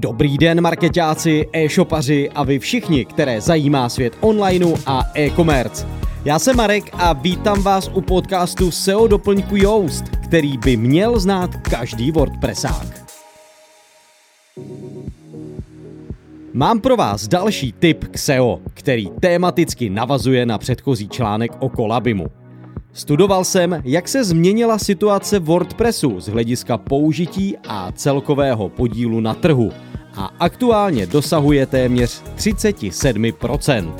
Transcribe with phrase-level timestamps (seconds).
[0.00, 5.86] Dobrý den marketáci, e-shopaři a vy všichni, které zajímá svět onlineu a e-commerce.
[6.24, 11.50] Já jsem Marek a vítám vás u podcastu SEO doplňku Yoast, který by měl znát
[11.70, 12.86] každý WordPressák.
[16.52, 22.26] Mám pro vás další tip k SEO, který tematicky navazuje na předchozí článek o Kolabimu.
[22.98, 29.72] Studoval jsem, jak se změnila situace WordPressu z hlediska použití a celkového podílu na trhu
[30.14, 33.92] a aktuálně dosahuje téměř 37%.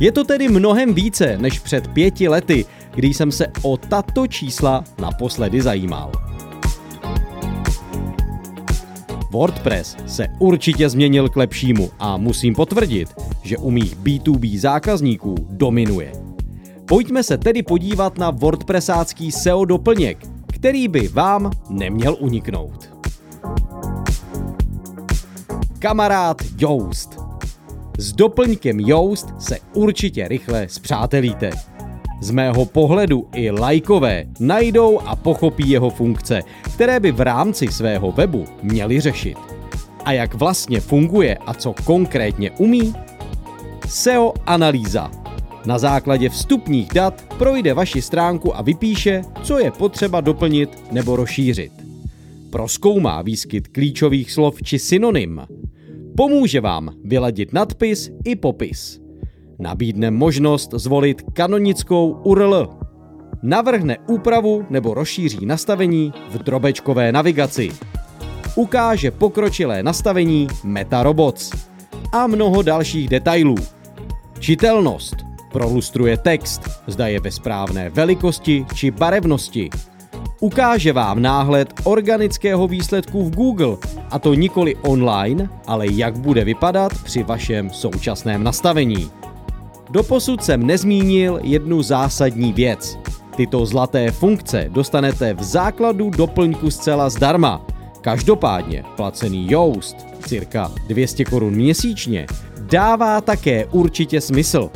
[0.00, 4.84] Je to tedy mnohem více než před pěti lety, kdy jsem se o tato čísla
[5.00, 6.12] naposledy zajímal.
[9.30, 13.08] WordPress se určitě změnil k lepšímu a musím potvrdit,
[13.42, 16.29] že u mých B2B zákazníků dominuje.
[16.90, 22.90] Pojďme se tedy podívat na WordPressácký SEO doplněk, který by vám neměl uniknout.
[25.78, 27.18] Kamarád Yoast.
[27.98, 31.50] S doplňkem Yoast se určitě rychle zpřátelíte.
[32.20, 36.42] Z mého pohledu i lajkové najdou a pochopí jeho funkce,
[36.74, 39.38] které by v rámci svého webu měli řešit.
[40.04, 42.94] A jak vlastně funguje a co konkrétně umí?
[43.86, 45.19] SEO analýza.
[45.66, 51.72] Na základě vstupních dat projde vaši stránku a vypíše, co je potřeba doplnit nebo rozšířit.
[52.50, 55.40] Proskoumá výskyt klíčových slov či synonym.
[56.16, 59.00] Pomůže vám vyladit nadpis i popis.
[59.58, 62.68] Nabídne možnost zvolit kanonickou URL.
[63.42, 67.70] Navrhne úpravu nebo rozšíří nastavení v drobečkové navigaci.
[68.54, 71.52] Ukáže pokročilé nastavení Meta Robots
[72.12, 73.56] a mnoho dalších detailů.
[74.40, 75.16] Čitelnost–
[75.52, 79.70] Prolustruje text, zda je ve správné velikosti či barevnosti.
[80.40, 83.76] Ukáže vám náhled organického výsledku v Google,
[84.10, 89.10] a to nikoli online, ale jak bude vypadat při vašem současném nastavení.
[89.90, 92.98] Doposud jsem nezmínil jednu zásadní věc.
[93.36, 97.66] Tyto zlaté funkce dostanete v základu doplňku zcela zdarma.
[98.00, 99.96] Každopádně placený Yoast,
[100.26, 102.26] cirka 200 korun měsíčně,
[102.60, 104.70] dává také určitě smysl.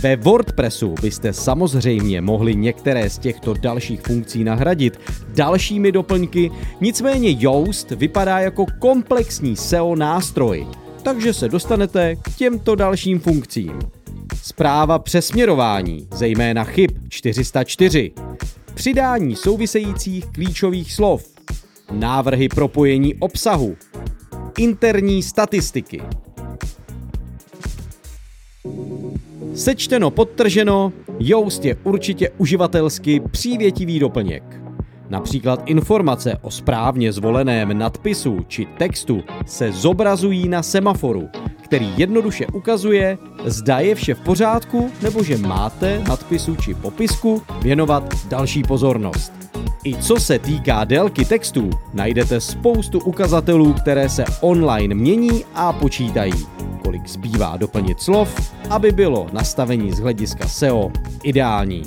[0.00, 5.00] Ve WordPressu byste samozřejmě mohli některé z těchto dalších funkcí nahradit
[5.34, 6.50] dalšími doplňky,
[6.80, 10.66] nicméně Yoast vypadá jako komplexní SEO nástroj,
[11.02, 13.78] takže se dostanete k těmto dalším funkcím.
[14.42, 18.12] Zpráva přesměrování, zejména chyb 404,
[18.74, 21.26] přidání souvisejících klíčových slov,
[21.92, 23.76] návrhy propojení obsahu,
[24.58, 26.02] interní statistiky,
[29.58, 34.42] Sečteno, podtrženo, Yoast je určitě uživatelsky přívětivý doplněk.
[35.08, 41.28] Například informace o správně zvoleném nadpisu či textu se zobrazují na semaforu,
[41.62, 48.14] který jednoduše ukazuje, zda je vše v pořádku nebo že máte nadpisu či popisku věnovat
[48.28, 49.32] další pozornost.
[49.84, 56.46] I co se týká délky textů, najdete spoustu ukazatelů, které se online mění a počítají
[56.78, 60.90] kolik zbývá doplnit slov, aby bylo nastavení z hlediska SEO
[61.22, 61.82] ideální.